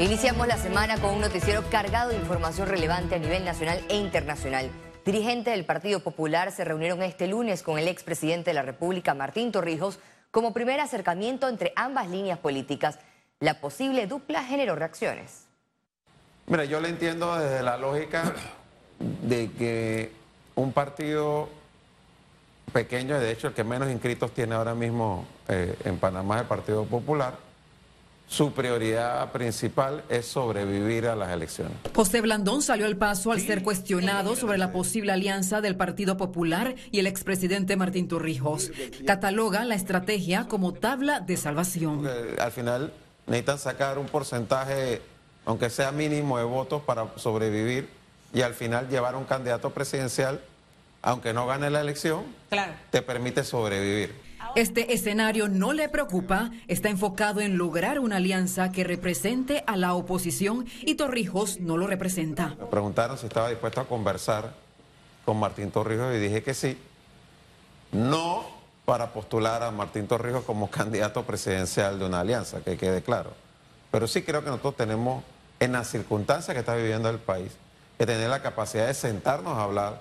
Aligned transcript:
Iniciamos 0.00 0.46
la 0.46 0.56
semana 0.56 0.96
con 1.00 1.12
un 1.12 1.20
noticiero 1.20 1.64
cargado 1.70 2.10
de 2.10 2.16
información 2.18 2.68
relevante 2.68 3.16
a 3.16 3.18
nivel 3.18 3.44
nacional 3.44 3.84
e 3.88 3.96
internacional. 3.96 4.70
Dirigentes 5.04 5.52
del 5.52 5.64
Partido 5.64 5.98
Popular 5.98 6.52
se 6.52 6.64
reunieron 6.64 7.02
este 7.02 7.26
lunes 7.26 7.64
con 7.64 7.80
el 7.80 7.88
expresidente 7.88 8.50
de 8.50 8.54
la 8.54 8.62
República, 8.62 9.14
Martín 9.14 9.50
Torrijos, 9.50 9.98
como 10.30 10.54
primer 10.54 10.78
acercamiento 10.78 11.48
entre 11.48 11.72
ambas 11.74 12.08
líneas 12.10 12.38
políticas. 12.38 13.00
La 13.40 13.60
posible 13.60 14.06
dupla 14.06 14.44
generó 14.44 14.76
reacciones. 14.76 15.46
Mira, 16.46 16.64
yo 16.64 16.80
le 16.80 16.90
entiendo 16.90 17.36
desde 17.36 17.64
la 17.64 17.76
lógica 17.76 18.34
de 19.00 19.50
que 19.50 20.12
un 20.54 20.72
partido 20.72 21.48
pequeño, 22.72 23.18
de 23.18 23.32
hecho 23.32 23.48
el 23.48 23.54
que 23.54 23.64
menos 23.64 23.90
inscritos 23.90 24.32
tiene 24.32 24.54
ahora 24.54 24.76
mismo 24.76 25.26
eh, 25.48 25.74
en 25.84 25.98
Panamá 25.98 26.36
es 26.36 26.42
el 26.42 26.46
Partido 26.46 26.84
Popular, 26.84 27.47
su 28.28 28.52
prioridad 28.52 29.32
principal 29.32 30.04
es 30.10 30.26
sobrevivir 30.26 31.06
a 31.06 31.16
las 31.16 31.30
elecciones. 31.30 31.72
José 31.94 32.20
Blandón 32.20 32.60
salió 32.60 32.84
al 32.86 32.96
paso 32.96 33.32
al 33.32 33.40
ser 33.40 33.62
cuestionado 33.62 34.36
sobre 34.36 34.58
la 34.58 34.70
posible 34.70 35.12
alianza 35.12 35.62
del 35.62 35.76
Partido 35.76 36.18
Popular 36.18 36.74
y 36.90 36.98
el 36.98 37.06
expresidente 37.06 37.76
Martín 37.76 38.06
Torrijos. 38.06 38.70
Cataloga 39.06 39.64
la 39.64 39.74
estrategia 39.74 40.46
como 40.46 40.74
tabla 40.74 41.20
de 41.20 41.38
salvación. 41.38 42.06
Al 42.38 42.52
final 42.52 42.92
necesitan 43.26 43.58
sacar 43.58 43.98
un 43.98 44.06
porcentaje, 44.06 45.00
aunque 45.46 45.70
sea 45.70 45.90
mínimo, 45.90 46.36
de 46.36 46.44
votos 46.44 46.82
para 46.82 47.06
sobrevivir 47.16 47.88
y 48.34 48.42
al 48.42 48.52
final 48.52 48.88
llevar 48.88 49.14
a 49.14 49.16
un 49.16 49.24
candidato 49.24 49.70
presidencial, 49.70 50.42
aunque 51.00 51.32
no 51.32 51.46
gane 51.46 51.70
la 51.70 51.80
elección, 51.80 52.24
te 52.90 53.00
permite 53.00 53.42
sobrevivir. 53.42 54.27
Este 54.54 54.92
escenario 54.92 55.48
no 55.48 55.72
le 55.72 55.88
preocupa, 55.88 56.50
está 56.66 56.88
enfocado 56.88 57.40
en 57.40 57.58
lograr 57.58 57.98
una 57.98 58.16
alianza 58.16 58.72
que 58.72 58.84
represente 58.84 59.62
a 59.66 59.76
la 59.76 59.94
oposición 59.94 60.66
y 60.82 60.94
Torrijos 60.94 61.60
no 61.60 61.76
lo 61.76 61.86
representa. 61.86 62.56
Me 62.58 62.66
preguntaron 62.66 63.18
si 63.18 63.26
estaba 63.26 63.50
dispuesto 63.50 63.80
a 63.80 63.86
conversar 63.86 64.52
con 65.24 65.38
Martín 65.38 65.70
Torrijos 65.70 66.14
y 66.14 66.18
dije 66.18 66.42
que 66.42 66.54
sí. 66.54 66.78
No 67.92 68.46
para 68.84 69.12
postular 69.12 69.62
a 69.62 69.70
Martín 69.70 70.06
Torrijos 70.06 70.44
como 70.44 70.70
candidato 70.70 71.24
presidencial 71.24 71.98
de 71.98 72.06
una 72.06 72.20
alianza, 72.20 72.60
que 72.60 72.76
quede 72.76 73.02
claro. 73.02 73.32
Pero 73.90 74.06
sí 74.06 74.22
creo 74.22 74.42
que 74.42 74.50
nosotros 74.50 74.76
tenemos, 74.76 75.22
en 75.60 75.72
las 75.72 75.88
circunstancias 75.88 76.54
que 76.54 76.60
está 76.60 76.74
viviendo 76.74 77.10
el 77.10 77.18
país, 77.18 77.52
que 77.98 78.06
tener 78.06 78.30
la 78.30 78.42
capacidad 78.42 78.86
de 78.86 78.94
sentarnos 78.94 79.58
a 79.58 79.62
hablar 79.62 80.00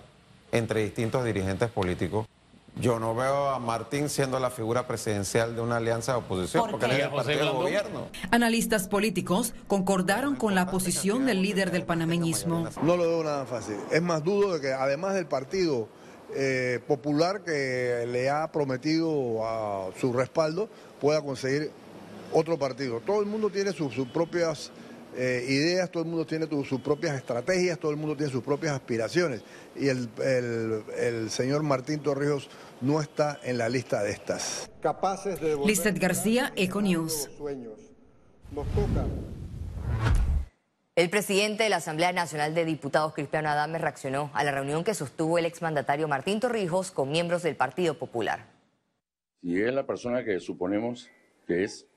entre 0.52 0.84
distintos 0.84 1.26
dirigentes 1.26 1.70
políticos 1.70 2.28
yo 2.80 3.00
no 3.00 3.16
veo 3.16 3.50
a 3.50 3.60
Martín 3.60 4.10
siendo 4.10 4.40
la 4.40 4.50
figura 4.50 4.88
presidencial 4.88 5.56
de 5.56 5.62
una 5.62 5.78
alianza 5.78 6.14
de 6.14 6.20
oposición, 6.20 6.70
porque 6.70 6.86
él 6.86 6.92
es 6.92 7.00
el 7.00 7.10
partido 7.10 7.46
de 7.46 7.52
gobierno. 7.52 8.08
Analistas 8.32 8.88
políticos 8.88 9.54
concordaron 9.68 10.36
con 10.36 10.56
la 10.56 10.70
posición 10.70 11.26
del 11.26 11.42
líder 11.42 11.72
del 11.72 11.84
panameñismo. 11.84 12.70
No 12.82 12.98
lo 12.98 13.04
veo 13.04 13.24
nada 13.24 13.46
fácil. 13.46 13.78
Es 13.92 14.02
más, 14.02 14.24
dudo 14.24 14.56
de 14.56 14.62
que 14.62 14.74
además 14.74 15.16
del 15.16 15.26
partido 15.26 15.88
eh, 16.36 16.80
popular 16.88 17.42
que 17.44 18.06
le 18.08 18.30
ha 18.30 18.52
prometido 18.52 19.46
a 19.46 19.90
su 20.00 20.14
respaldo, 20.14 20.70
pueda 21.00 21.22
conseguir 21.22 21.72
otro 22.32 22.58
partido. 22.58 23.00
Todo 23.00 23.22
el 23.22 23.28
mundo 23.28 23.50
tiene 23.50 23.72
sus 23.72 23.94
propias 24.14 24.72
eh, 25.20 25.46
ideas, 25.50 25.90
todo 25.90 26.04
el 26.04 26.10
mundo 26.10 26.28
tiene 26.28 26.48
sus 26.48 26.80
propias 26.80 27.16
estrategias, 27.16 27.80
todo 27.80 27.90
el 27.90 27.98
mundo 27.98 28.16
tiene 28.16 28.32
sus 28.32 28.44
propias 28.44 28.74
aspiraciones. 28.74 29.42
Y 29.76 29.88
el, 29.88 30.10
el, 30.96 31.32
señor 31.32 31.64
Martín 31.64 32.02
Torrijos 32.02 32.50
no 32.82 33.02
está 33.02 33.40
en 33.44 33.58
la 33.58 33.70
lista 33.70 34.04
de 34.04 34.12
estas. 34.12 34.70
Capaces 34.82 35.40
de 35.42 35.58
Lizeth 35.66 35.98
García, 35.98 36.52
Econews. 36.56 37.30
El 40.96 41.10
presidente 41.10 41.64
de 41.64 41.70
la 41.70 41.76
Asamblea 41.78 42.12
Nacional 42.12 42.56
de 42.56 42.66
Diputados, 42.66 43.14
Cristiano 43.14 43.50
Adames, 43.50 43.82
reaccionó 43.82 44.32
a 44.34 44.44
la 44.44 44.52
reunión 44.52 44.84
que 44.84 44.94
sostuvo 44.94 45.38
el 45.38 45.46
exmandatario 45.46 46.08
Martín 46.08 46.40
Torrijos 46.40 46.92
con 46.92 47.12
miembros 47.12 47.44
del 47.44 47.56
Partido 47.56 48.00
Popular. 48.00 48.48
Si 49.42 49.62
es 49.62 49.74
la 49.74 49.86
persona 49.86 50.24
que 50.24 50.40
suponemos 50.40 51.10
que 51.46 51.64
es, 51.64 51.88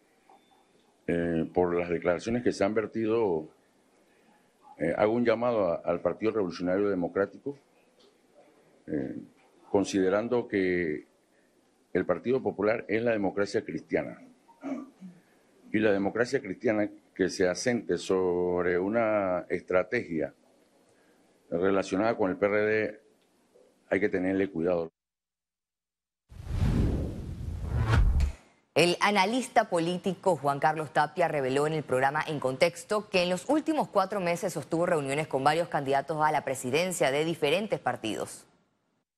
eh, 1.06 1.48
por 1.52 1.74
las 1.74 1.88
declaraciones 1.88 2.42
que 2.42 2.52
se 2.52 2.62
han 2.62 2.74
vertido, 2.74 3.48
eh, 4.78 4.94
hago 4.96 5.12
un 5.12 5.24
llamado 5.24 5.84
al 5.84 6.00
Partido 6.00 6.32
Revolucionario 6.32 6.88
Democrático, 6.88 7.58
eh, 8.86 9.16
considerando 9.70 10.48
que 10.48 11.06
el 11.92 12.04
Partido 12.04 12.42
Popular 12.42 12.84
es 12.88 13.02
la 13.02 13.12
democracia 13.12 13.64
cristiana. 13.64 14.20
Y 15.72 15.78
la 15.78 15.92
democracia 15.92 16.40
cristiana 16.40 16.90
que 17.14 17.28
se 17.28 17.48
asente 17.48 17.96
sobre 17.96 18.78
una 18.78 19.46
estrategia 19.48 20.34
relacionada 21.50 22.16
con 22.16 22.30
el 22.30 22.36
PRD, 22.36 23.00
hay 23.88 24.00
que 24.00 24.08
tenerle 24.08 24.50
cuidado. 24.50 24.90
El 28.74 28.96
analista 29.00 29.68
político 29.68 30.36
Juan 30.36 30.58
Carlos 30.58 30.92
Tapia 30.92 31.28
reveló 31.28 31.66
en 31.66 31.74
el 31.74 31.82
programa 31.82 32.24
En 32.26 32.40
Contexto 32.40 33.08
que 33.08 33.22
en 33.22 33.30
los 33.30 33.48
últimos 33.48 33.88
cuatro 33.88 34.20
meses 34.20 34.52
sostuvo 34.52 34.86
reuniones 34.86 35.28
con 35.28 35.44
varios 35.44 35.68
candidatos 35.68 36.18
a 36.22 36.32
la 36.32 36.44
presidencia 36.44 37.10
de 37.10 37.24
diferentes 37.24 37.78
partidos. 37.78 38.46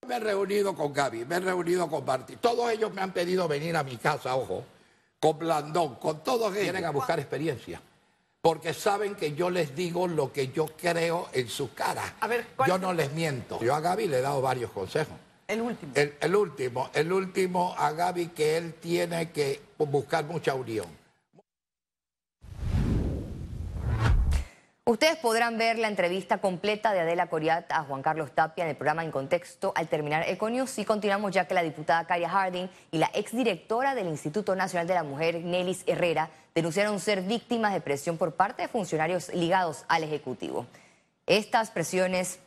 Me 0.06 0.16
he 0.16 0.20
reunido 0.20 0.74
con 0.74 0.92
Gaby, 0.92 1.24
me 1.26 1.36
he 1.36 1.40
reunido 1.40 1.88
con 1.88 2.04
Martí. 2.04 2.34
Todos 2.36 2.72
ellos 2.72 2.92
me 2.92 3.02
han 3.02 3.12
pedido 3.12 3.46
venir 3.46 3.76
a 3.76 3.84
mi 3.84 3.96
casa, 3.98 4.34
ojo, 4.34 4.64
con 5.20 5.38
Blandón, 5.38 5.94
con 5.94 6.24
todos 6.24 6.52
ellos. 6.52 6.64
Vienen 6.64 6.84
a 6.84 6.90
buscar 6.90 7.20
experiencia. 7.20 7.80
Porque 8.40 8.74
saben 8.74 9.14
que 9.14 9.34
yo 9.34 9.48
les 9.48 9.76
digo 9.76 10.08
lo 10.08 10.32
que 10.32 10.48
yo 10.48 10.66
creo 10.66 11.28
en 11.32 11.48
su 11.48 11.72
cara. 11.72 12.16
A 12.18 12.26
ver, 12.26 12.44
yo 12.66 12.78
no 12.78 12.92
les 12.92 13.12
miento. 13.12 13.60
Yo 13.60 13.72
a 13.76 13.80
Gaby 13.80 14.08
le 14.08 14.18
he 14.18 14.22
dado 14.22 14.42
varios 14.42 14.72
consejos. 14.72 15.14
El 15.46 15.60
último. 15.60 15.92
El, 15.94 16.34
último, 16.34 16.90
el 16.94 17.12
último 17.12 17.74
a 17.78 17.92
Gaby 17.92 18.28
que 18.28 18.56
él 18.56 18.74
tiene 18.74 19.30
que 19.30 19.60
buscar 19.78 20.24
mucha 20.24 20.54
unión. 20.54 20.86
Ustedes 24.92 25.16
podrán 25.16 25.56
ver 25.56 25.78
la 25.78 25.88
entrevista 25.88 26.36
completa 26.36 26.92
de 26.92 27.00
Adela 27.00 27.28
Coriat 27.28 27.72
a 27.72 27.82
Juan 27.82 28.02
Carlos 28.02 28.32
Tapia 28.32 28.64
en 28.64 28.68
el 28.68 28.76
programa 28.76 29.02
En 29.02 29.10
Contexto 29.10 29.72
al 29.74 29.88
terminar 29.88 30.28
Econius. 30.28 30.78
Y 30.78 30.84
continuamos 30.84 31.32
ya 31.32 31.46
que 31.46 31.54
la 31.54 31.62
diputada 31.62 32.06
Caria 32.06 32.28
Harding 32.28 32.68
y 32.90 32.98
la 32.98 33.10
exdirectora 33.14 33.94
del 33.94 34.08
Instituto 34.08 34.54
Nacional 34.54 34.86
de 34.86 34.92
la 34.92 35.02
Mujer, 35.02 35.42
Nelis 35.42 35.82
Herrera, 35.86 36.28
denunciaron 36.54 37.00
ser 37.00 37.22
víctimas 37.22 37.72
de 37.72 37.80
presión 37.80 38.18
por 38.18 38.34
parte 38.34 38.60
de 38.60 38.68
funcionarios 38.68 39.32
ligados 39.32 39.86
al 39.88 40.04
Ejecutivo. 40.04 40.66
Estas 41.24 41.70
presiones 41.70 42.38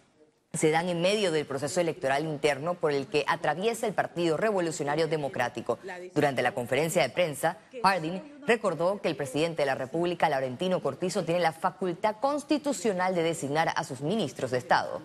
se 0.58 0.72
dan 0.72 0.90
en 0.90 1.02
medio 1.02 1.32
del 1.32 1.46
proceso 1.46 1.82
electoral 1.82 2.26
interno 2.26 2.76
por 2.76 2.92
el 2.92 3.08
que 3.08 3.24
atraviesa 3.28 3.88
el 3.88 3.94
Partido 3.94 4.38
Revolucionario 4.38 5.08
Democrático. 5.08 5.80
Durante 6.14 6.42
la 6.42 6.54
conferencia 6.54 7.02
de 7.02 7.10
prensa, 7.10 7.58
Harding 7.84 8.22
recordó 8.48 9.02
que 9.02 9.08
el 9.08 9.16
presidente 9.16 9.62
de 9.62 9.68
la 9.68 9.76
República, 9.76 10.30
Laurentino 10.30 10.82
Cortizo, 10.82 11.24
tiene 11.24 11.42
la 11.42 11.52
facultad 11.52 12.18
constitucional 12.20 13.16
de 13.16 13.24
designar 13.24 13.70
a 13.76 13.84
sus 13.84 14.02
ministros 14.02 14.52
de 14.52 14.58
Estado. 14.58 15.02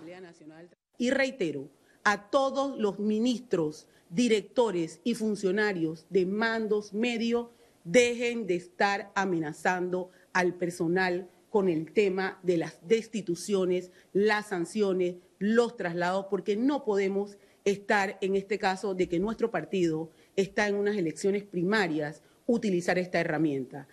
Y 0.98 1.10
reitero, 1.10 1.68
a 2.04 2.30
todos 2.30 2.78
los 2.78 2.98
ministros, 2.98 3.86
directores 4.08 5.00
y 5.04 5.14
funcionarios 5.14 6.06
de 6.10 6.26
mandos 6.26 6.92
medios, 6.92 7.48
dejen 7.84 8.46
de 8.46 8.56
estar 8.56 9.10
amenazando 9.14 10.10
al 10.32 10.54
personal 10.54 11.30
con 11.50 11.68
el 11.68 11.92
tema 11.92 12.38
de 12.42 12.56
las 12.56 12.78
destituciones, 12.86 13.90
las 14.12 14.48
sanciones, 14.48 15.16
los 15.40 15.76
traslados, 15.76 16.26
porque 16.26 16.54
no 16.54 16.84
podemos 16.84 17.38
estar 17.64 18.18
en 18.20 18.36
este 18.36 18.58
caso 18.58 18.94
de 18.94 19.08
que 19.08 19.18
nuestro 19.18 19.50
partido 19.50 20.10
está 20.36 20.68
en 20.68 20.76
unas 20.76 20.96
elecciones 20.96 21.42
primarias, 21.42 22.22
utilizar 22.46 22.98
esta 22.98 23.18
herramienta. 23.18 23.88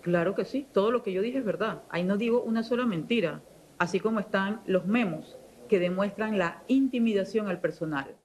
Claro 0.00 0.34
que 0.34 0.44
sí, 0.44 0.66
todo 0.72 0.90
lo 0.90 1.02
que 1.02 1.12
yo 1.12 1.20
dije 1.20 1.38
es 1.38 1.44
verdad. 1.44 1.82
Ahí 1.90 2.04
no 2.04 2.16
digo 2.16 2.42
una 2.42 2.62
sola 2.62 2.86
mentira, 2.86 3.42
así 3.78 4.00
como 4.00 4.20
están 4.20 4.62
los 4.64 4.86
memos 4.86 5.38
que 5.68 5.80
demuestran 5.80 6.38
la 6.38 6.62
intimidación 6.68 7.48
al 7.48 7.60
personal. 7.60 8.16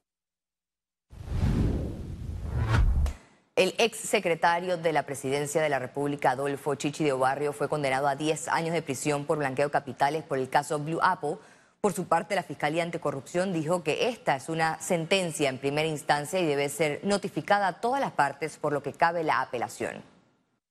El 3.56 3.74
ex 3.80 3.98
secretario 3.98 4.78
de 4.78 4.94
la 4.94 5.04
Presidencia 5.08 5.64
de 5.64 5.70
la 5.70 5.80
República, 5.80 6.32
Adolfo 6.32 6.76
Chichi 6.76 7.04
de 7.04 7.14
Obarrio, 7.14 7.54
fue 7.54 7.68
condenado 7.68 8.08
a 8.08 8.16
10 8.16 8.50
años 8.50 8.74
de 8.74 8.84
prisión 8.84 9.26
por 9.26 9.40
blanqueo 9.40 9.66
de 9.66 9.72
capitales 9.72 10.24
por 10.24 10.38
el 10.38 10.48
caso 10.48 10.78
Blue 10.78 11.00
Apple 11.02 11.38
por 11.82 11.94
su 11.94 12.08
parte, 12.08 12.36
la 12.36 12.44
Fiscalía 12.44 12.84
Anticorrupción 12.84 13.54
dijo 13.54 13.84
que 13.84 14.10
esta 14.10 14.36
es 14.36 14.50
una 14.50 14.80
sentencia 14.82 15.50
en 15.50 15.58
primera 15.58 15.88
instancia 15.88 16.40
y 16.40 16.46
debe 16.46 16.70
ser 16.70 17.00
notificada 17.04 17.68
a 17.68 17.80
todas 17.80 18.02
las 18.02 18.12
partes, 18.12 18.58
por 18.58 18.74
lo 18.74 18.82
que 18.82 18.94
cabe 18.94 19.24
la 19.24 19.42
apelación. 19.42 20.04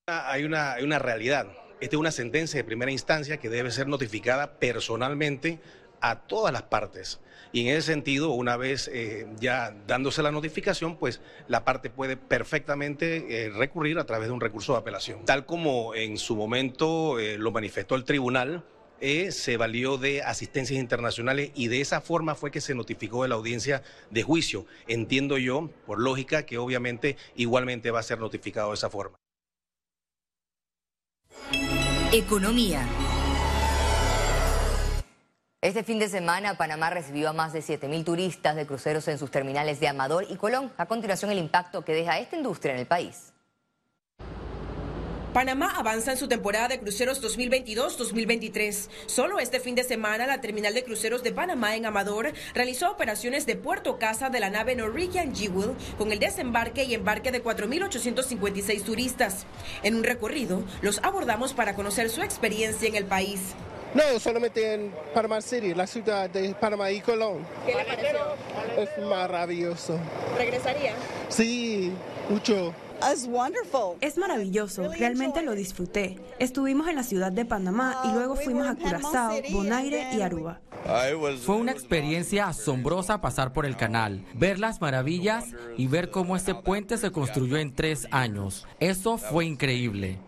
Hay 0.07 0.45
una, 0.45 0.99
realidad. 0.99 1.47
Esta 1.81 1.97
es 1.97 2.01
una 2.01 2.11
sentencia 2.11 2.59
de 2.59 2.65
primera 2.65 2.91
instancia 2.91 3.39
que 3.39 3.49
debe 3.49 3.71
ser 3.71 3.87
notificada 3.87 4.59
personalmente 4.59 5.61
a 6.01 6.21
todas 6.21 6.53
las 6.53 6.63
partes. 6.63 7.21
Y 7.53 7.63
en 7.63 7.77
ese 7.77 7.93
sentido, 7.93 8.31
una 8.31 8.57
vez 8.57 8.91
eh, 8.93 9.27
ya 9.39 9.75
dándose 9.87 10.23
la 10.23 10.33
notificación, 10.33 10.97
pues 10.97 11.21
la 11.49 11.65
parte 11.65 11.89
puede 11.89 12.17
perfectamente 12.17 13.47
eh, 13.47 13.51
recurrir 13.51 13.99
a 13.99 14.05
través 14.05 14.29
de 14.29 14.35
un 14.35 14.41
recurso 14.41 14.73
de 14.73 14.81
apelación. 14.81 15.25
Tal 15.25 15.47
como 15.47 15.95
en 15.95 16.19
su 16.19 16.37
momento 16.37 17.19
eh, 17.19 17.39
lo 17.39 17.53
manifestó 17.53 17.95
el 17.95 18.05
tribunal, 18.05 18.65
se 19.01 19.57
valió 19.57 19.99
de 19.99 20.23
asistencias 20.23 20.79
internacionales 20.79 21.51
y 21.55 21.69
de 21.69 21.81
esa 21.81 22.01
forma 22.01 22.35
fue 22.35 22.51
que 22.51 22.61
se 22.61 22.75
notificó 22.75 23.23
de 23.23 23.29
la 23.29 23.35
audiencia 23.35 23.83
de 24.11 24.23
juicio. 24.23 24.67
Entiendo 24.87 25.39
yo, 25.39 25.71
por 25.87 25.99
lógica, 25.99 26.45
que 26.45 26.59
obviamente 26.59 27.17
igualmente 27.35 27.91
va 27.91 28.01
a 28.01 28.03
ser 28.03 28.19
notificado 28.19 28.71
de 28.71 28.75
esa 28.75 28.91
forma. 28.91 29.17
Economía. 32.13 32.87
Este 35.61 35.83
fin 35.83 35.99
de 35.99 36.09
semana, 36.09 36.57
Panamá 36.57 36.91
recibió 36.91 37.29
a 37.29 37.33
más 37.33 37.53
de 37.53 37.61
7.000 37.61 38.05
turistas 38.05 38.55
de 38.55 38.67
cruceros 38.67 39.09
en 39.09 39.19
sus 39.19 39.31
terminales 39.31 39.81
de 39.81 39.89
Amador 39.89 40.25
y 40.29 40.37
Colón. 40.37 40.73
A 40.77 40.87
continuación, 40.87 41.31
el 41.31 41.39
impacto 41.39 41.85
que 41.85 41.93
deja 41.93 42.19
esta 42.19 42.37
industria 42.37 42.75
en 42.75 42.81
el 42.81 42.87
país. 42.87 43.33
Panamá 45.37 45.75
avanza 45.77 46.13
en 46.13 46.17
su 46.17 46.29
temporada 46.29 46.69
de 46.69 46.81
cruceros 46.81 47.23
2022-2023. 47.23 48.89
Solo 49.05 49.39
este 49.39 49.61
fin 49.61 49.75
de 49.75 49.85
semana, 49.85 50.27
la 50.27 50.41
terminal 50.41 50.73
de 50.73 50.83
cruceros 50.83 51.23
de 51.23 51.31
Panamá 51.31 51.77
en 51.77 51.85
Amador 51.85 52.33
realizó 52.55 52.91
operaciones 52.91 53.45
de 53.45 53.55
puerto 53.55 53.99
casa 53.99 54.31
de 54.31 54.41
la 54.41 54.49
nave 54.49 54.75
Norwegian 54.77 55.37
Jewel 55.37 55.73
con 55.99 56.11
el 56.11 56.21
desembarque 56.21 56.85
y 56.85 56.95
embarque 56.95 57.33
de 57.33 57.45
4.856 57.45 58.83
turistas. 58.83 59.45
En 59.83 59.97
un 59.97 60.05
recorrido, 60.05 60.65
los 60.81 61.01
abordamos 61.03 61.53
para 61.53 61.75
conocer 61.75 62.09
su 62.09 62.23
experiencia 62.23 62.89
en 62.89 62.97
el 62.97 63.05
país. 63.05 63.41
No, 63.93 64.19
solamente 64.19 64.73
en 64.73 64.91
Panamá 65.13 65.43
City, 65.43 65.75
la 65.75 65.87
ciudad 65.87 66.31
de 66.31 66.55
Panamá 66.55 66.91
y 66.91 67.03
Colón. 67.03 67.47
¿Qué 67.67 67.75
le 67.75 67.85
pareció? 67.85 68.19
Es 68.79 69.07
maravilloso. 69.07 70.01
¿Regresaría? 70.39 70.95
Sí, 71.29 71.93
mucho. 72.31 72.73
Es 74.01 74.19
maravilloso, 74.19 74.91
realmente 74.93 75.43
lo 75.43 75.53
disfruté. 75.53 76.19
Estuvimos 76.39 76.89
en 76.89 76.97
la 76.97 77.03
ciudad 77.03 77.33
de 77.33 77.45
Panamá 77.45 78.01
y 78.05 78.13
luego 78.13 78.37
fuimos 78.37 78.67
a 78.67 78.75
Curazao, 78.75 79.35
Bonaire 79.53 80.15
y 80.15 80.23
Aruba. 80.23 80.61
Fue 81.45 81.57
una 81.57 81.73
experiencia 81.73 82.49
asombrosa 82.49 83.21
pasar 83.21 83.53
por 83.53 83.67
el 83.67 83.77
canal, 83.77 84.25
ver 84.35 84.59
las 84.59 84.81
maravillas 84.81 85.47
y 85.77 85.87
ver 85.89 86.11
cómo 86.11 86.37
este 86.37 86.55
puente 86.55 86.97
se 86.97 87.11
construyó 87.11 87.57
en 87.57 87.75
tres 87.75 88.07
años. 88.11 88.67
Eso 88.81 89.19
fue 89.19 89.45
increíble. 89.45 90.19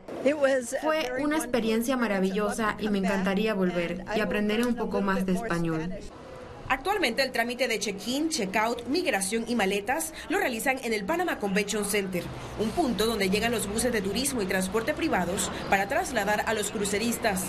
Fue 0.80 1.12
una 1.22 1.36
experiencia 1.36 1.96
maravillosa 1.96 2.76
y 2.80 2.88
me 2.88 2.98
encantaría 2.98 3.54
volver 3.54 4.04
y 4.16 4.20
aprender 4.20 4.66
un 4.66 4.74
poco 4.74 5.00
más 5.00 5.24
de 5.24 5.32
español. 5.34 5.90
Actualmente 6.70 7.22
el 7.22 7.32
trámite 7.32 7.66
de 7.66 7.78
check-in, 7.78 8.28
check-out, 8.28 8.86
migración 8.88 9.46
y 9.48 9.54
maletas 9.54 10.12
lo 10.28 10.38
realizan 10.38 10.78
en 10.84 10.92
el 10.92 11.04
Panama 11.04 11.38
Convention 11.38 11.86
Center, 11.86 12.22
un 12.60 12.70
punto 12.70 13.06
donde 13.06 13.30
llegan 13.30 13.52
los 13.52 13.66
buses 13.66 13.90
de 13.90 14.02
turismo 14.02 14.42
y 14.42 14.46
transporte 14.46 14.92
privados 14.92 15.50
para 15.70 15.88
trasladar 15.88 16.44
a 16.46 16.52
los 16.52 16.70
cruceristas. 16.70 17.46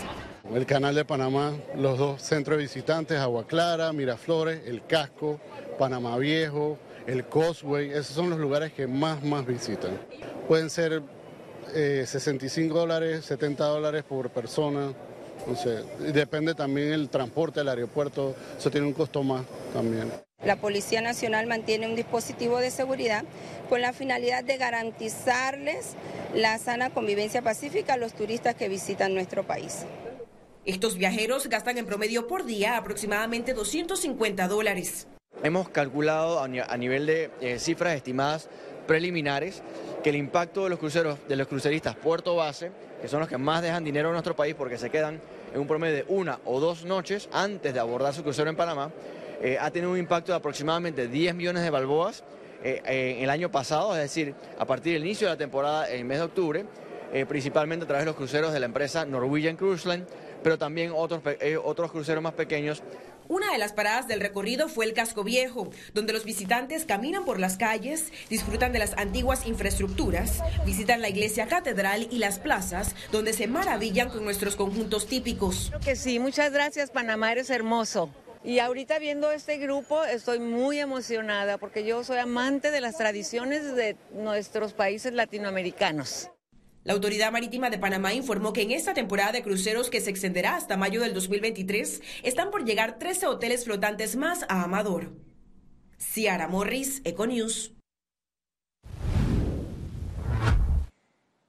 El 0.54 0.66
canal 0.66 0.96
de 0.96 1.04
Panamá, 1.04 1.54
los 1.76 1.98
dos 1.98 2.22
centros 2.22 2.58
de 2.58 2.64
visitantes, 2.64 3.20
Agua 3.20 3.46
Clara, 3.46 3.92
Miraflores, 3.92 4.62
el 4.66 4.86
Casco, 4.86 5.42
Panamá 5.78 6.18
Viejo, 6.18 6.78
el 7.06 7.28
Causeway, 7.28 7.90
esos 7.90 8.16
son 8.16 8.30
los 8.30 8.40
lugares 8.40 8.72
que 8.72 8.88
más, 8.88 9.22
más 9.22 9.46
visitan. 9.46 10.00
Pueden 10.48 10.70
ser 10.70 11.04
65 11.74 12.74
eh, 12.74 12.80
dólares, 12.80 13.26
70 13.26 13.66
dólares 13.66 14.04
por 14.08 14.30
persona. 14.30 14.94
Depende 16.14 16.56
también 16.56 16.94
el 16.94 17.10
transporte 17.10 17.60
del 17.60 17.70
aeropuerto, 17.70 18.36
eso 18.58 18.70
tiene 18.70 18.88
un 18.88 18.94
costo 18.94 19.24
más 19.24 19.44
también. 19.74 20.12
La 20.44 20.56
Policía 20.56 21.02
Nacional 21.02 21.48
mantiene 21.48 21.88
un 21.88 21.96
dispositivo 21.96 22.60
de 22.60 22.72
seguridad 22.72 23.26
con 23.68 23.82
la 23.82 23.92
finalidad 23.92 24.44
de 24.44 24.56
garantizarles 24.58 25.96
la 26.34 26.58
sana 26.60 26.92
convivencia 26.92 27.42
pacífica 27.42 27.94
a 27.94 27.98
los 27.98 28.14
turistas 28.14 28.56
que 28.56 28.70
visitan 28.70 29.14
nuestro 29.14 29.46
país. 29.46 29.86
Estos 30.66 30.98
viajeros 30.98 31.48
gastan 31.48 31.78
en 31.78 31.86
promedio 31.86 32.28
por 32.28 32.46
día 32.46 32.78
aproximadamente 32.78 33.54
250 33.54 34.48
dólares. 34.48 35.08
Hemos 35.44 35.70
calculado 35.70 36.42
a 36.42 36.78
nivel 36.78 37.06
de 37.06 37.32
eh, 37.42 37.60
cifras 37.60 37.96
estimadas 37.96 38.50
preliminares 38.90 39.62
que 40.04 40.10
el 40.10 40.16
impacto 40.16 40.64
de 40.64 40.72
los 40.72 40.80
cruceros, 40.80 41.20
de 41.28 41.36
los 41.36 41.48
cruceristas 41.48 41.96
puerto 41.96 42.36
base, 42.36 42.72
que 43.00 43.08
son 43.08 43.20
los 43.20 43.30
que 43.30 43.38
más 43.38 43.62
dejan 43.62 43.84
dinero 43.84 44.10
en 44.10 44.14
nuestro 44.14 44.36
país 44.36 44.56
porque 44.58 44.80
se 44.80 44.90
quedan 44.90 45.22
en 45.54 45.62
un 45.62 45.68
promedio 45.68 45.98
de 45.98 46.06
una 46.08 46.40
o 46.46 46.60
dos 46.60 46.86
noches 46.86 47.30
antes 47.32 47.72
de 47.72 47.80
abordar 47.80 48.16
su 48.16 48.24
crucero 48.24 48.50
en 48.50 48.56
Panamá, 48.56 48.90
eh, 49.44 49.60
ha 49.62 49.70
tenido 49.70 49.92
un 49.92 49.98
impacto 50.00 50.32
de 50.32 50.40
aproximadamente 50.40 51.08
10 51.08 51.36
millones 51.36 51.62
de 51.62 51.70
balboas 51.70 52.24
eh, 52.64 52.82
en 52.84 53.24
el 53.24 53.30
año 53.30 53.52
pasado, 53.52 53.94
es 53.94 54.02
decir, 54.02 54.34
a 54.58 54.66
partir 54.66 54.94
del 54.94 55.06
inicio 55.06 55.28
de 55.28 55.34
la 55.36 55.38
temporada 55.38 55.88
en 55.88 56.00
el 56.00 56.06
mes 56.06 56.18
de 56.18 56.24
octubre, 56.24 56.66
eh, 57.14 57.28
principalmente 57.28 57.84
a 57.84 57.88
través 57.88 58.06
de 58.06 58.08
los 58.08 58.16
cruceros 58.16 58.52
de 58.54 58.60
la 58.60 58.66
empresa 58.66 59.06
Norwegian 59.06 59.56
Cruise 59.56 59.86
Line, 59.86 60.06
pero 60.44 60.58
también 60.58 60.92
otros, 60.96 61.22
otros 61.64 61.92
cruceros 61.92 62.24
más 62.24 62.34
pequeños 62.34 62.82
una 63.30 63.52
de 63.52 63.60
las 63.60 63.74
paradas 63.74 64.08
del 64.08 64.22
recorrido 64.22 64.68
fue 64.70 64.86
el 64.86 64.94
Casco 64.94 65.24
Viejo, 65.24 65.70
donde 65.94 66.14
los 66.14 66.26
visitantes 66.26 66.84
caminan 66.84 67.26
por 67.26 67.40
las 67.40 67.58
calles, 67.58 68.12
disfrutan 68.28 68.74
de 68.74 68.80
las 68.80 68.98
antiguas 68.98 69.46
infraestructuras, 69.46 70.40
visitan 70.66 71.00
la 71.00 71.10
iglesia 71.10 71.46
catedral 71.46 72.08
y 72.10 72.18
las 72.18 72.40
plazas, 72.40 72.96
donde 73.12 73.34
se 73.34 73.46
maravillan 73.46 74.10
con 74.10 74.24
nuestros 74.24 74.56
conjuntos 74.56 75.06
típicos. 75.06 75.68
Creo 75.70 75.80
que 75.80 75.96
sí, 75.96 76.18
muchas 76.18 76.52
gracias 76.52 76.90
Panamá, 76.90 77.32
eres 77.32 77.52
hermoso. 77.52 78.10
Y 78.44 78.58
ahorita 78.58 78.98
viendo 78.98 79.32
este 79.32 79.58
grupo 79.58 80.04
estoy 80.06 80.40
muy 80.40 80.80
emocionada 80.80 81.60
porque 81.60 81.86
yo 81.86 82.04
soy 82.04 82.18
amante 82.18 82.72
de 82.72 82.82
las 82.82 82.98
tradiciones 82.98 83.76
de 83.76 83.96
nuestros 84.12 84.74
países 84.74 85.14
latinoamericanos. 85.14 86.32
La 86.86 86.94
Autoridad 86.94 87.32
Marítima 87.32 87.70
de 87.70 87.78
Panamá 87.78 88.14
informó 88.14 88.54
que 88.54 88.62
en 88.62 88.72
esta 88.72 88.94
temporada 88.94 89.34
de 89.34 89.44
cruceros 89.44 89.90
que 89.90 90.00
se 90.00 90.10
extenderá 90.10 90.56
hasta 90.56 90.78
mayo 90.78 91.02
del 91.02 91.14
2023 91.14 92.02
están 92.24 92.52
por 92.52 92.64
llegar 92.64 92.98
13 92.98 93.28
hoteles 93.28 93.66
flotantes 93.66 94.16
más 94.16 94.44
a 94.48 94.64
Amador. 94.64 95.12
Ciara 95.98 96.48
Morris, 96.48 97.02
Econews. 97.04 97.74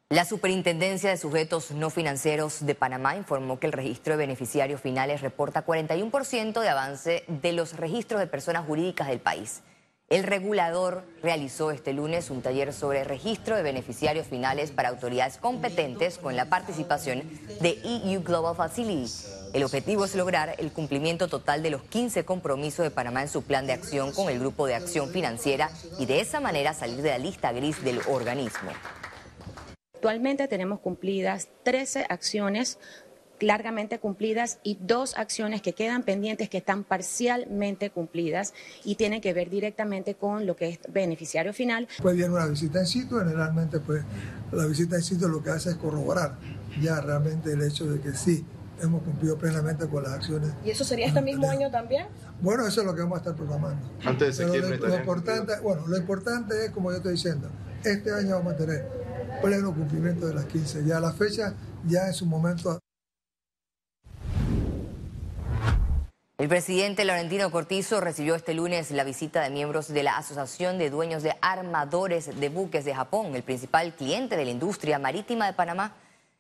La 0.09 0.25
Superintendencia 0.25 1.11
de 1.11 1.17
Sujetos 1.17 1.71
No 1.71 1.89
Financieros 1.89 2.67
de 2.67 2.75
Panamá 2.75 3.15
informó 3.15 3.61
que 3.61 3.69
el 3.69 3.73
registro 3.73 4.15
de 4.15 4.27
beneficiarios 4.27 4.81
finales 4.81 5.21
reporta 5.21 5.65
41% 5.65 6.61
de 6.61 6.69
avance 6.69 7.23
de 7.29 7.53
los 7.53 7.77
registros 7.77 8.19
de 8.19 8.27
personas 8.27 8.67
jurídicas 8.67 9.07
del 9.07 9.21
país. 9.21 9.63
El 10.11 10.25
regulador 10.25 11.05
realizó 11.23 11.71
este 11.71 11.93
lunes 11.93 12.31
un 12.31 12.43
taller 12.43 12.73
sobre 12.73 13.05
registro 13.05 13.55
de 13.55 13.63
beneficiarios 13.63 14.27
finales 14.27 14.73
para 14.73 14.89
autoridades 14.89 15.37
competentes 15.37 16.19
con 16.19 16.35
la 16.35 16.47
participación 16.47 17.23
de 17.61 17.79
EU 17.85 18.21
Global 18.25 18.57
Facility. 18.57 19.09
El 19.53 19.63
objetivo 19.63 20.05
es 20.05 20.17
lograr 20.17 20.57
el 20.59 20.73
cumplimiento 20.73 21.29
total 21.29 21.63
de 21.63 21.71
los 21.71 21.85
15 21.85 22.25
compromisos 22.25 22.83
de 22.83 22.91
Panamá 22.91 23.23
en 23.23 23.29
su 23.29 23.43
plan 23.45 23.69
de 23.69 23.73
acción 23.73 24.11
con 24.11 24.29
el 24.29 24.41
Grupo 24.41 24.67
de 24.67 24.75
Acción 24.75 25.11
Financiera 25.11 25.71
y 26.01 26.07
de 26.07 26.19
esa 26.21 26.41
manera 26.41 26.75
salir 26.75 27.03
de 27.03 27.11
la 27.11 27.19
lista 27.19 27.53
gris 27.53 27.81
del 27.85 28.01
organismo. 28.09 28.73
Actualmente 29.95 30.49
tenemos 30.49 30.81
cumplidas 30.81 31.51
13 31.63 32.07
acciones 32.09 32.81
largamente 33.41 33.99
cumplidas 33.99 34.59
y 34.63 34.79
dos 34.81 35.17
acciones 35.17 35.63
que 35.63 35.73
quedan 35.73 36.03
pendientes 36.03 36.49
que 36.49 36.59
están 36.59 36.85
parcialmente 36.85 37.91
cumplidas 37.91 38.55
y 38.85 38.97
tienen 38.97 39.21
que 39.21 39.33
ver 39.33 39.51
directamente 39.51 40.15
con 40.15 40.47
lo 40.47 40.57
que 40.57 40.69
es 40.69 40.79
beneficiario 40.89 41.53
final. 41.53 41.89
Pues 42.03 42.17
viene 42.17 42.33
una 42.33 42.47
visita 42.47 42.81
en 42.81 42.87
sitio, 42.87 43.19
generalmente 43.19 43.81
pues 43.81 44.03
la 44.53 44.67
visita 44.67 44.97
en 44.97 45.03
sitio 45.03 45.29
lo 45.29 45.43
que 45.43 45.51
hace 45.51 45.71
es 45.71 45.77
corroborar 45.77 46.37
ya 46.81 47.01
realmente 47.01 47.53
el 47.53 47.63
hecho 47.63 47.87
de 47.87 48.01
que 48.01 48.13
sí 48.13 48.45
hemos 48.83 49.03
cumplido 49.03 49.37
plenamente 49.37 49.87
con 49.89 50.03
las 50.03 50.13
acciones. 50.13 50.53
¿Y 50.65 50.71
eso 50.71 50.85
sería 50.85 51.07
este 51.07 51.21
mismo 51.21 51.49
año 51.49 51.71
también? 51.71 52.07
Bueno, 52.41 52.67
eso 52.67 52.81
es 52.81 52.87
lo 52.87 52.95
que 52.95 53.03
vamos 53.03 53.17
a 53.17 53.21
estar 53.21 53.35
programando. 53.35 53.87
Antes 54.05 54.39
de 54.39 54.45
septiembre. 54.45 54.79
lo, 54.79 54.97
importante, 54.97 55.53
bueno, 55.63 55.87
lo 55.87 55.97
importante 55.97 56.65
es, 56.65 56.71
como 56.71 56.91
yo 56.91 56.99
estoy 56.99 57.13
diciendo, 57.13 57.51
este 57.85 58.13
año 58.13 58.37
vamos 58.37 58.55
a 58.55 58.57
tener 58.57 58.87
pleno 59.43 59.75
cumplimiento 59.75 60.27
de 60.27 60.35
las 60.35 60.47
15. 60.47 60.85
Ya 60.85 61.01
la 61.01 61.13
fecha 61.13 61.55
ya 61.87 62.07
en 62.07 62.15
su 62.15 62.27
momento 62.27 62.79
El 66.41 66.49
presidente 66.49 67.05
Laurentino 67.05 67.51
Cortizo 67.51 68.01
recibió 68.01 68.35
este 68.35 68.55
lunes 68.55 68.91
la 68.93 69.05
visita 69.05 69.43
de 69.43 69.51
miembros 69.51 69.89
de 69.89 70.03
la 70.03 70.17
Asociación 70.17 70.79
de 70.79 70.89
Dueños 70.89 71.23
de 71.23 71.37
Armadores 71.43 72.41
de 72.41 72.49
Buques 72.49 72.87
de 72.87 72.95
Japón, 72.95 73.35
el 73.35 73.43
principal 73.43 73.93
cliente 73.93 74.39
de 74.39 74.47
la 74.47 74.51
industria 74.51 74.99
marítima 74.99 75.45
de 75.45 75.53
Panamá. 75.53 75.93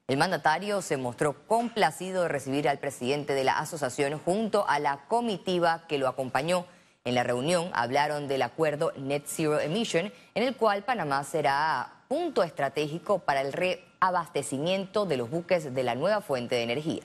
El 0.08 0.16
mandatario 0.16 0.80
se 0.80 0.96
mostró 0.96 1.46
complacido 1.46 2.22
de 2.22 2.28
recibir 2.28 2.66
al 2.66 2.78
presidente 2.78 3.34
de 3.34 3.44
la 3.44 3.58
asociación 3.58 4.18
junto 4.18 4.66
a 4.66 4.78
la 4.78 5.04
comitiva 5.06 5.84
que 5.86 5.98
lo 5.98 6.08
acompañó. 6.08 6.64
En 7.04 7.14
la 7.14 7.22
reunión 7.22 7.68
hablaron 7.74 8.26
del 8.26 8.40
acuerdo 8.40 8.94
Net 8.96 9.24
Zero 9.26 9.60
Emission, 9.60 10.10
en 10.34 10.42
el 10.42 10.56
cual 10.56 10.82
Panamá 10.82 11.24
será 11.24 12.04
punto 12.08 12.42
estratégico 12.42 13.18
para 13.18 13.42
el 13.42 13.52
reabastecimiento 13.52 15.04
de 15.04 15.18
los 15.18 15.28
buques 15.28 15.74
de 15.74 15.82
la 15.82 15.94
nueva 15.94 16.22
fuente 16.22 16.54
de 16.54 16.62
energía. 16.62 17.02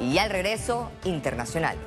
Y 0.00 0.18
al 0.18 0.30
regreso, 0.30 0.90
internacionales. 1.04 1.82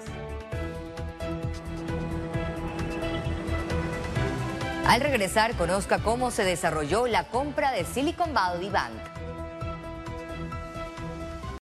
Al 4.88 5.02
regresar, 5.02 5.54
conozca 5.56 6.00
cómo 6.00 6.32
se 6.32 6.46
desarrolló 6.46 7.08
la 7.08 7.26
compra 7.26 7.72
de 7.72 7.84
Silicon 7.84 8.34
Valley 8.34 8.70
Bank. 8.70 9.17